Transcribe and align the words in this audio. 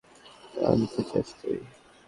জানতে 0.53 1.01
চাস 1.09 1.27
তুই? 1.39 1.57